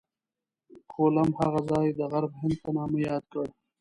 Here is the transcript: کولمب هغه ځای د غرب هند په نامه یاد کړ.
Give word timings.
کولمب 0.91 1.31
هغه 1.41 1.59
ځای 1.69 1.87
د 1.99 2.01
غرب 2.11 2.31
هند 2.41 2.57
په 2.63 2.69
نامه 2.77 2.97
یاد 3.07 3.23
کړ. 3.33 3.45